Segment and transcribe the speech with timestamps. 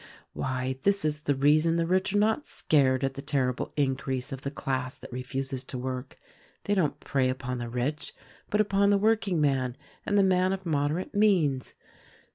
[0.33, 4.31] Why, this is the reason the rich are not scared at the ter rible increase
[4.31, 6.17] of the class that refuses to work.
[6.63, 8.15] They don't prey upon the rich,
[8.49, 11.75] but upon the workingman and the man of moderate means.